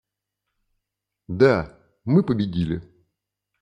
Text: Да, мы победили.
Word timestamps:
Да, 1.27 1.77
мы 2.05 2.23
победили. 2.23 2.81